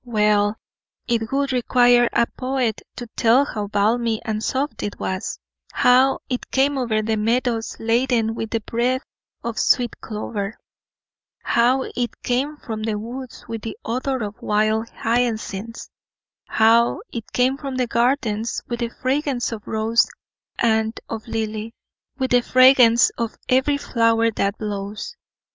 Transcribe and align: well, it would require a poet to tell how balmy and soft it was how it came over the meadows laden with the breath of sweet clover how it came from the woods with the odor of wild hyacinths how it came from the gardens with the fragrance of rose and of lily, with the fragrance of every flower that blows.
well, 0.03 0.57
it 1.07 1.21
would 1.31 1.51
require 1.51 2.09
a 2.11 2.25
poet 2.35 2.81
to 2.95 3.05
tell 3.15 3.45
how 3.45 3.67
balmy 3.67 4.19
and 4.25 4.43
soft 4.43 4.81
it 4.81 4.99
was 4.99 5.37
how 5.73 6.17
it 6.27 6.49
came 6.49 6.75
over 6.75 7.03
the 7.03 7.15
meadows 7.15 7.75
laden 7.79 8.33
with 8.33 8.49
the 8.49 8.59
breath 8.61 9.03
of 9.43 9.59
sweet 9.59 9.93
clover 10.01 10.57
how 11.43 11.83
it 11.95 12.09
came 12.23 12.57
from 12.57 12.81
the 12.81 12.97
woods 12.97 13.45
with 13.47 13.61
the 13.61 13.77
odor 13.85 14.23
of 14.23 14.41
wild 14.41 14.89
hyacinths 14.89 15.87
how 16.47 16.99
it 17.13 17.31
came 17.31 17.55
from 17.55 17.75
the 17.75 17.85
gardens 17.85 18.59
with 18.67 18.79
the 18.79 18.89
fragrance 19.03 19.51
of 19.51 19.61
rose 19.67 20.07
and 20.57 20.99
of 21.09 21.27
lily, 21.27 21.71
with 22.17 22.31
the 22.31 22.41
fragrance 22.41 23.11
of 23.19 23.37
every 23.49 23.77
flower 23.77 24.31
that 24.31 24.57
blows. 24.57 25.15